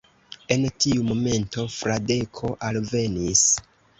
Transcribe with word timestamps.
En 0.53 0.63
tiu 0.85 1.03
momento 1.09 1.67
Fradeko 1.75 2.53
alvenis. 2.71 3.47